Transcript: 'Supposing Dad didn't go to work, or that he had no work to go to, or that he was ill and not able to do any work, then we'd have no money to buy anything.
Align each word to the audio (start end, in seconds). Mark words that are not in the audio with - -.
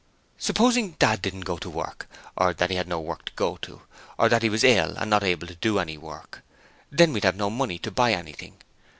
'Supposing 0.39 0.93
Dad 0.97 1.21
didn't 1.21 1.41
go 1.41 1.59
to 1.59 1.69
work, 1.69 2.09
or 2.35 2.55
that 2.55 2.71
he 2.71 2.75
had 2.75 2.87
no 2.87 2.99
work 2.99 3.23
to 3.25 3.31
go 3.33 3.57
to, 3.57 3.83
or 4.17 4.29
that 4.29 4.41
he 4.41 4.49
was 4.49 4.63
ill 4.63 4.95
and 4.97 5.11
not 5.11 5.21
able 5.23 5.45
to 5.45 5.53
do 5.53 5.77
any 5.77 5.95
work, 5.95 6.41
then 6.89 7.13
we'd 7.13 7.23
have 7.23 7.35
no 7.35 7.51
money 7.51 7.77
to 7.77 7.91
buy 7.91 8.11
anything. 8.11 8.57